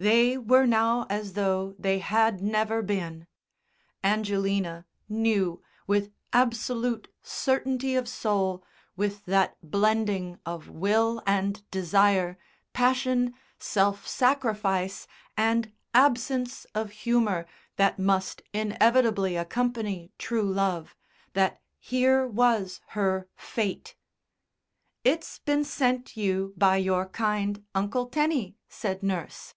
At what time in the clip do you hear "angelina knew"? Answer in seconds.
4.04-5.60